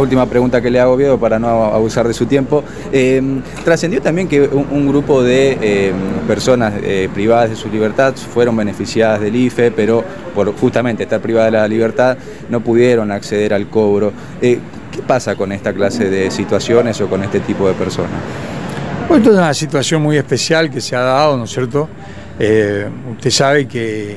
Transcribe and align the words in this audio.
Última 0.00 0.26
pregunta 0.26 0.60
que 0.60 0.70
le 0.70 0.80
hago, 0.80 0.96
Viedo, 0.96 1.18
para 1.18 1.38
no 1.38 1.48
abusar 1.48 2.08
de 2.08 2.14
su 2.14 2.26
tiempo. 2.26 2.64
Eh, 2.92 3.22
trascendió 3.64 4.00
también 4.00 4.28
que 4.28 4.40
un, 4.42 4.88
grupo 4.88 5.22
de 5.22 5.58
eh, 5.60 5.92
personas 6.26 6.74
eh, 6.82 7.08
privadas 7.12 7.50
de 7.50 7.56
su 7.56 7.68
libertad 7.68 8.14
fueron 8.14 8.56
beneficiadas 8.56 9.20
del 9.20 9.36
IFE, 9.36 9.70
pero 9.70 10.02
por 10.34 10.54
justamente 10.56 11.02
estar 11.02 11.20
privadas 11.20 11.52
de 11.52 11.58
la 11.58 11.68
libertad 11.68 12.16
no 12.48 12.60
pudieron 12.60 13.12
acceder 13.12 13.52
al 13.52 13.68
cobro. 13.68 14.12
¿Qué 14.40 14.58
pasa 15.06 15.36
con 15.36 15.52
esta 15.52 15.72
clase 15.72 16.08
de 16.10 16.30
situaciones 16.30 17.00
o 17.00 17.08
con 17.08 17.22
este 17.22 17.40
tipo 17.40 17.68
de 17.68 17.74
personas? 17.74 18.20
Pues 19.06 19.20
esto 19.20 19.32
es 19.32 19.38
una 19.38 19.54
situación 19.54 20.02
muy 20.02 20.16
especial 20.16 20.70
que 20.70 20.80
se 20.80 20.96
ha 20.96 21.00
dado, 21.00 21.36
¿no 21.36 21.44
es 21.44 21.50
cierto? 21.50 21.88
usted 22.38 23.30
sabe 23.30 23.68
que 23.68 24.16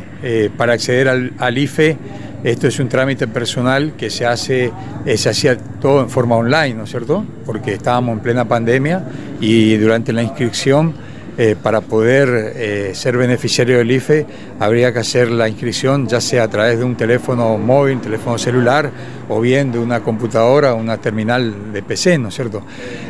para 0.55 0.71
acceder 0.73 1.09
al 1.09 1.57
IFE 1.57 1.97
esto 2.43 2.67
es 2.67 2.77
un 2.79 2.89
trámite 2.89 3.27
personal 3.27 3.93
que 3.97 4.09
se 4.09 4.25
hace, 4.25 4.71
eh, 5.05 5.17
se 5.17 5.29
hacía 5.29 5.57
todo 5.57 6.01
en 6.01 6.09
forma 6.09 6.35
online, 6.35 6.73
¿no 6.73 6.83
es 6.83 6.89
cierto? 6.89 7.25
Porque 7.45 7.73
estábamos 7.73 8.17
en 8.17 8.19
plena 8.19 8.45
pandemia 8.45 9.03
y 9.39 9.77
durante 9.77 10.11
la 10.11 10.23
inscripción, 10.23 10.93
eh, 11.37 11.55
para 11.61 11.81
poder 11.81 12.53
eh, 12.55 12.91
ser 12.93 13.17
beneficiario 13.17 13.77
del 13.77 13.89
IFE, 13.91 14.25
habría 14.59 14.91
que 14.91 14.99
hacer 14.99 15.31
la 15.31 15.47
inscripción 15.47 16.07
ya 16.07 16.21
sea 16.21 16.43
a 16.43 16.47
través 16.47 16.77
de 16.77 16.83
un 16.83 16.95
teléfono 16.95 17.57
móvil, 17.57 18.01
teléfono 18.01 18.37
celular 18.37 18.91
o 19.29 19.39
bien 19.39 19.71
de 19.71 19.79
una 19.79 20.01
computadora 20.01 20.75
una 20.75 20.97
terminal 20.97 21.71
de 21.73 21.81
PC, 21.81 22.19
¿no 22.19 22.27
es 22.27 22.35
cierto? 22.35 22.61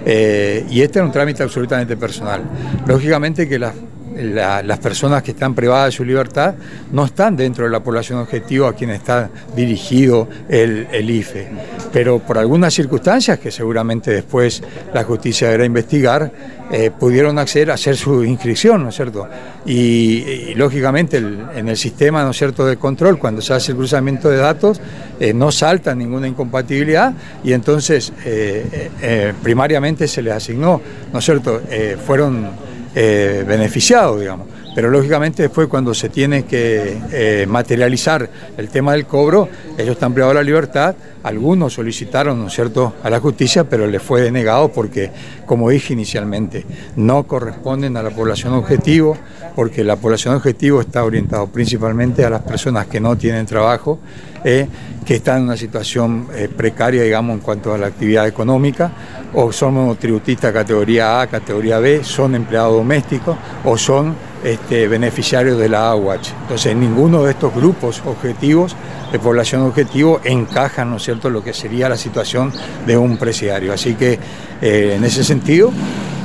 y 0.05 0.81
este 0.81 0.99
es 0.99 1.05
un 1.05 1.11
trámite 1.11 1.43
absolutamente 1.43 1.97
personal. 1.97 2.43
Lógicamente 2.87 3.49
que 3.49 3.59
las 3.59 3.73
las 4.15 4.79
personas 4.79 5.23
que 5.23 5.31
están 5.31 5.55
privadas 5.55 5.87
de 5.87 5.91
su 5.91 6.05
libertad 6.05 6.55
no 6.91 7.05
están 7.05 7.35
dentro 7.35 7.65
de 7.65 7.71
la 7.71 7.81
población 7.81 8.19
objetivo 8.19 8.67
a 8.67 8.73
quien 8.73 8.91
está 8.91 9.29
dirigido 9.55 10.27
el, 10.49 11.09
IFE. 11.09 11.47
Pero 11.91 12.19
por 12.19 12.37
algunas 12.37 12.73
circunstancias 12.73 13.39
que 13.39 13.51
seguramente 13.51 14.11
después 14.11 14.63
la 14.93 15.03
justicia 15.03 15.47
deberá 15.47 15.65
investigar, 15.65 16.31
eh, 16.71 16.91
pudieron 16.97 17.37
acceder 17.37 17.71
a 17.71 17.75
hacer 17.75 17.95
su 17.95 18.23
inscripción, 18.23 18.83
¿no 18.83 18.89
es 18.89 18.95
cierto? 18.95 19.27
Y, 19.65 20.53
lógicamente 20.55 21.17
en 21.17 21.67
el 21.67 21.77
sistema, 21.77 22.23
¿no 22.23 22.31
es 22.31 22.37
cierto?, 22.37 22.65
de 22.65 22.77
control, 22.77 23.19
cuando 23.19 23.41
se 23.41 23.53
hace 23.53 23.73
el 23.73 23.77
cruzamiento 23.77 24.29
de 24.29 24.37
datos, 24.37 24.81
eh, 25.19 25.33
no 25.33 25.51
salta 25.51 25.93
ninguna 25.93 26.27
incompatibilidad 26.27 27.13
y 27.43 27.53
entonces 27.53 28.11
eh, 28.25 29.33
primariamente 29.43 30.07
se 30.07 30.21
les 30.21 30.33
asignó, 30.33 30.81
¿no 31.11 31.19
es 31.19 31.25
cierto?, 31.25 31.61
fueron 32.05 32.49
eh, 32.95 33.43
beneficiado, 33.47 34.19
digamos. 34.19 34.47
Pero 34.75 34.89
lógicamente 34.89 35.43
después 35.43 35.67
cuando 35.67 35.93
se 35.93 36.09
tiene 36.09 36.45
que 36.45 36.97
eh, 37.11 37.45
materializar 37.47 38.29
el 38.57 38.69
tema 38.69 38.93
del 38.93 39.05
cobro, 39.05 39.47
ellos 39.77 39.91
están 39.91 40.13
privados 40.13 40.35
de 40.35 40.41
la 40.41 40.43
libertad, 40.43 40.95
algunos 41.23 41.73
solicitaron, 41.73 42.39
¿no 42.39 42.47
es 42.47 42.53
cierto?, 42.53 42.93
a 43.03 43.09
la 43.09 43.19
justicia, 43.19 43.63
pero 43.63 43.87
les 43.87 44.01
fue 44.01 44.21
denegado 44.21 44.69
porque, 44.69 45.11
como 45.45 45.69
dije 45.69 45.93
inicialmente, 45.93 46.65
no 46.95 47.23
corresponden 47.23 47.95
a 47.97 48.03
la 48.03 48.09
población 48.09 48.53
objetivo, 48.53 49.17
porque 49.55 49.83
la 49.83 49.95
población 49.95 50.35
objetivo 50.35 50.81
está 50.81 51.03
orientada 51.03 51.45
principalmente 51.47 52.25
a 52.25 52.29
las 52.29 52.41
personas 52.41 52.87
que 52.87 52.99
no 52.99 53.15
tienen 53.15 53.45
trabajo, 53.45 53.99
eh, 54.43 54.67
que 55.05 55.15
están 55.15 55.37
en 55.37 55.43
una 55.43 55.57
situación 55.57 56.27
eh, 56.33 56.49
precaria, 56.49 57.03
digamos, 57.03 57.35
en 57.35 57.41
cuanto 57.41 57.73
a 57.73 57.77
la 57.77 57.87
actividad 57.87 58.27
económica, 58.27 58.91
o 59.33 59.51
son 59.51 59.95
tributistas 59.97 60.51
categoría 60.51 61.21
A, 61.21 61.27
categoría 61.27 61.79
B, 61.79 62.03
son 62.03 62.35
empleados 62.35 62.73
domésticos 62.73 63.37
o 63.63 63.77
son 63.77 64.32
este, 64.43 64.87
beneficiarios 64.87 65.57
de 65.57 65.69
la 65.69 65.89
AWACH. 65.91 66.29
Entonces, 66.43 66.75
ninguno 66.75 67.23
de 67.23 67.31
estos 67.31 67.53
grupos 67.53 68.01
objetivos 68.05 68.75
de 69.11 69.19
población 69.19 69.61
objetivo 69.61 70.19
encaja, 70.23 70.85
¿no 70.85 70.97
es 70.97 71.03
cierto?, 71.03 71.29
lo 71.29 71.43
que 71.43 71.53
sería 71.53 71.89
la 71.89 71.97
situación 71.97 72.51
de 72.85 72.97
un 72.97 73.17
presidiario. 73.17 73.73
Así 73.73 73.95
que, 73.95 74.19
eh, 74.61 74.95
en 74.97 75.03
ese 75.03 75.23
sentido, 75.23 75.71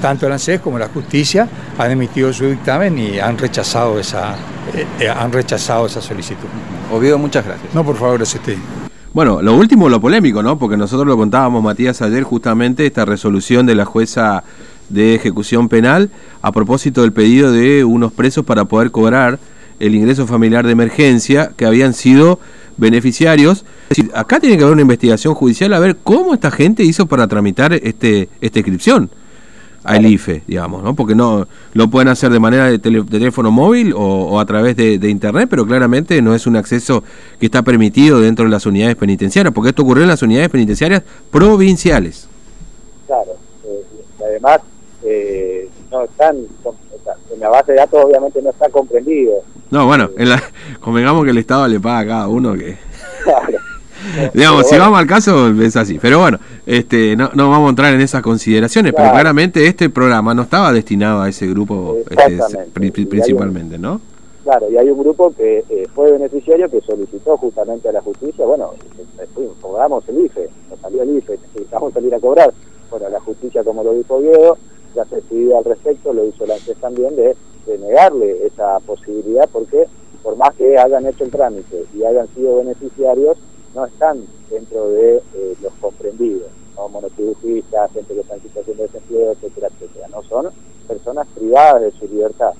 tanto 0.00 0.27
el 0.27 0.33
ANSES 0.33 0.60
como 0.60 0.78
la 0.78 0.88
justicia 0.88 1.48
han 1.77 1.91
emitido 1.91 2.33
su 2.33 2.47
dictamen 2.47 2.98
y 2.98 3.19
han 3.19 3.36
rechazado 3.36 3.98
esa, 3.98 4.34
eh, 4.75 4.87
eh, 5.00 5.09
han 5.09 5.32
rechazado 5.32 5.87
esa 5.87 6.00
solicitud. 6.00 6.48
Oviedo, 6.92 7.19
muchas 7.19 7.44
gracias. 7.44 7.75
No, 7.75 7.84
por 7.84 7.97
favor, 7.97 8.16
gracias 8.16 8.37
a 8.37 8.41
usted. 8.41 8.59
Bueno, 9.12 9.42
lo 9.42 9.56
último, 9.56 9.88
lo 9.88 10.00
polémico, 10.00 10.42
¿no? 10.42 10.59
Porque 10.59 10.76
nosotros 10.76 11.06
lo 11.06 11.16
contábamos, 11.16 11.62
Matías, 11.62 12.03
ayer, 12.03 12.22
justamente 12.22 12.87
esta 12.87 13.04
resolución 13.04 13.66
de 13.66 13.75
la 13.75 13.84
jueza 13.84 14.44
de 14.88 15.15
ejecución 15.15 15.69
penal 15.69 16.10
a 16.43 16.53
propósito 16.53 17.03
del 17.03 17.12
pedido 17.12 17.53
de 17.53 17.84
unos 17.84 18.12
presos 18.12 18.44
para 18.44 18.65
poder 18.65 18.91
cobrar 18.91 19.38
el 19.81 19.94
ingreso 19.94 20.26
familiar 20.26 20.66
de 20.66 20.72
emergencia 20.72 21.53
que 21.56 21.66
habían 21.66 21.94
sido 21.94 22.41
beneficiarios. 22.76 23.65
Es 23.91 23.97
decir, 23.97 24.10
acá 24.15 24.41
tiene 24.41 24.56
que 24.56 24.62
haber 24.62 24.75
una 24.75 24.82
investigación 24.82 25.34
judicial 25.34 25.72
a 25.72 25.78
ver 25.78 25.97
cómo 26.03 26.34
esta 26.34 26.50
gente 26.50 26.82
hizo 26.82 27.06
para 27.06 27.27
tramitar 27.28 27.72
este 27.72 28.28
esta 28.41 28.59
inscripción 28.59 29.10
al 29.84 30.04
IFE, 30.04 30.43
digamos, 30.47 30.82
¿no? 30.82 30.94
Porque 30.94 31.15
no 31.15 31.47
lo 31.72 31.88
pueden 31.88 32.09
hacer 32.09 32.31
de 32.31 32.38
manera 32.38 32.66
de, 32.66 32.78
teléfono 32.78 33.50
móvil 33.50 33.94
o, 33.97 34.38
a 34.38 34.44
través 34.44 34.77
de, 34.77 35.09
internet, 35.09 35.48
pero 35.48 35.66
claramente 35.66 36.21
no 36.21 36.34
es 36.34 36.47
un 36.47 36.56
acceso 36.56 37.03
que 37.41 37.47
está 37.47 37.62
permitido 37.62 38.21
dentro 38.21 38.44
de 38.44 38.50
las 38.50 38.66
unidades 38.66 38.97
penitenciarias, 38.97 39.54
porque 39.54 39.71
esto 39.71 39.82
ocurrió 39.82 40.03
en 40.03 40.10
las 40.10 40.22
unidades 40.22 40.50
penitenciarias 40.50 41.03
provinciales. 41.31 42.28
Claro, 43.06 43.37
eh, 43.65 43.84
además 44.21 44.60
eh, 45.04 45.69
no 45.91 46.04
están, 46.04 46.36
en 47.32 47.41
la 47.41 47.48
base 47.48 47.72
de 47.72 47.78
datos 47.78 48.04
obviamente 48.04 48.42
no 48.42 48.50
está 48.50 48.69
comprendido. 48.69 49.42
No, 49.70 49.86
bueno, 49.86 50.10
en 50.16 50.28
la, 50.31 50.42
convengamos 50.81 51.25
que 51.25 51.31
el 51.31 51.38
Estado 51.38 51.69
le 51.69 51.81
paga 51.81 51.98
a 51.98 52.06
cada 52.06 52.28
uno 52.28 52.54
que... 52.54 52.76
Claro. 53.25 53.59
Digamos, 54.34 54.69
si 54.69 54.78
vamos 54.78 54.98
al 54.98 55.06
caso, 55.06 55.48
es 55.60 55.76
así. 55.76 55.98
Pero 56.00 56.20
bueno, 56.20 56.38
este, 56.66 57.16
no, 57.16 57.31
no 57.34 57.50
vamos 57.50 57.66
a 57.66 57.70
entrar 57.70 57.94
en 57.94 58.00
esas 58.00 58.22
consideraciones, 58.22 58.92
pero 58.97 59.10
claramente 59.10 59.66
este 59.66 59.91
programa 59.91 60.34
no 60.34 60.42
estaba 60.42 60.72
destinado 60.72 61.22
a 61.22 61.28
ese 61.28 61.47
grupo 61.48 61.98
este, 62.09 63.06
principalmente, 63.06 63.78
¿no? 63.78 64.00
Claro, 64.44 64.70
y 64.70 64.78
hay 64.78 64.88
un 64.88 64.98
grupo 64.98 65.34
que 65.36 65.65
eh, 65.69 65.86
fue 65.94 66.10
beneficiario 66.12 66.70
que 66.70 66.80
solicitó 66.80 67.36
justamente 67.36 67.88
a 67.88 67.92
la 67.92 68.00
justicia, 68.00 68.47
bueno, 68.47 68.70
cobramos 69.60 70.09
el 70.09 70.25
IFE, 70.25 70.48
nos 70.70 70.78
salió 70.80 71.03
el 71.03 71.19
IFE, 71.19 71.38
necesitamos 71.48 71.92
salir 71.92 72.15
a 72.15 72.20
cobrar. 72.20 72.54
Bueno, 72.91 73.10
la 73.10 73.20
justicia, 73.20 73.62
como 73.62 73.84
lo 73.84 73.92
dijo 73.92 74.15
Oviedo, 74.15 74.56
ya 74.94 75.04
se 75.04 75.22
pidió 75.22 75.59
al 75.59 75.65
respecto, 75.65 76.12
lo 76.12 76.25
hizo 76.25 76.47
la 76.47 76.54
ANSES 76.54 76.76
también, 76.78 77.16
de, 77.16 77.37
de 77.66 77.78
negarle 77.78 78.47
esa 78.47 78.81
posibilidad, 78.81 79.49
porque 79.53 79.87
por 80.22 80.37
más 80.37 80.54
que 80.54 80.78
hayan 80.78 81.06
hecho 81.06 81.25
el 81.25 81.31
trámite 81.31 81.84
y 81.94 82.04
hayan 82.04 82.28
sido 82.34 82.56
beneficiarios, 82.56 83.38
no 83.75 83.84
están 83.87 84.27
dentro 84.50 84.88
de 84.88 85.16
eh, 85.16 85.54
los 85.62 85.72
comprendidos, 85.81 86.48
¿no? 86.77 86.88
monotributistas, 86.88 87.93
gente 87.93 88.15
que 88.15 88.21
está 88.21 88.34
en 88.34 88.43
situación 88.43 88.77
de 88.77 88.82
desempleo, 88.84 89.32
etcétera, 89.32 89.69
etcétera. 89.69 90.09
No 90.09 90.22
son 90.25 90.48
personas 90.87 91.27
privadas 91.34 91.82
de 91.82 91.91
su 91.93 92.09
libertad. 92.09 92.53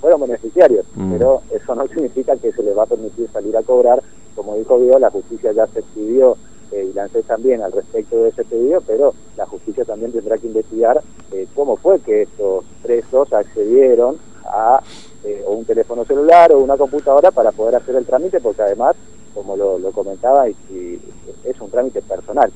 Fueron 0.00 0.20
beneficiarios, 0.22 0.86
mm. 0.94 1.12
pero 1.12 1.42
eso 1.50 1.74
no 1.74 1.86
significa 1.88 2.36
que 2.36 2.52
se 2.52 2.62
les 2.62 2.76
va 2.76 2.84
a 2.84 2.86
permitir 2.86 3.28
salir 3.30 3.56
a 3.56 3.62
cobrar. 3.62 4.02
Como 4.34 4.56
dijo 4.56 4.78
Dios, 4.78 5.00
la 5.00 5.10
justicia 5.10 5.52
ya 5.52 5.66
se 5.66 5.80
expidió 5.80 6.36
eh, 6.72 6.88
y 6.90 6.92
lancé 6.92 7.22
también 7.22 7.62
al 7.62 7.72
respecto 7.72 8.22
de 8.22 8.30
ese 8.30 8.44
pedido, 8.44 8.80
pero 8.86 9.14
la 9.36 9.46
justicia 9.46 9.84
también 9.84 10.12
tendrá 10.12 10.38
que 10.38 10.46
investigar 10.46 11.00
eh, 11.32 11.46
cómo 11.54 11.76
fue 11.76 12.00
que 12.00 12.22
estos 12.22 12.64
presos 12.82 13.32
accedieron 13.32 14.18
a 14.44 14.82
un 15.46 15.66
teléfono 15.66 16.04
celular 16.06 16.50
o 16.50 16.60
una 16.60 16.78
computadora 16.78 17.30
para 17.30 17.52
poder 17.52 17.76
hacer 17.76 17.94
el 17.94 18.06
trámite, 18.06 18.40
porque 18.40 18.62
además 18.62 18.96
como 19.34 19.56
lo, 19.56 19.78
comentaba, 19.92 20.46
es 20.48 21.60
un 21.60 21.70
trámite 21.70 22.02
personal, 22.02 22.50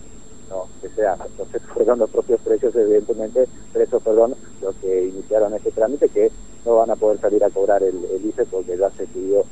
no 0.51 0.67
que 0.83 0.89
sea, 0.91 1.17
entonces 1.25 1.63
fueron 1.75 1.99
los 1.99 2.11
propios 2.11 2.41
precios, 2.41 2.75
evidentemente, 2.75 3.47
presos, 3.73 4.03
perdón, 4.03 4.35
los 4.61 4.75
que 4.77 5.07
iniciaron 5.07 5.55
este 5.55 5.71
trámite, 5.71 6.09
que 6.09 6.31
no 6.65 6.77
van 6.77 6.91
a 6.91 6.97
poder 6.97 7.21
salir 7.21 7.45
a 7.45 7.51
cobrar 7.51 7.83
el, 7.83 7.95
IFE 8.25 8.47
porque 8.47 8.77
ya 8.77 8.91
se 8.91 9.07
pidió 9.07 9.45